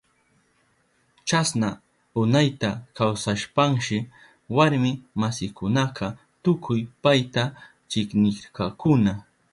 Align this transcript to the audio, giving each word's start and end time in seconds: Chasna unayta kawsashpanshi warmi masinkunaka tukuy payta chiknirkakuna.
Chasna 1.27 1.69
unayta 2.21 2.69
kawsashpanshi 2.97 3.95
warmi 4.55 4.91
masinkunaka 5.21 6.05
tukuy 6.43 6.81
payta 7.03 7.43
chiknirkakuna. 7.89 9.13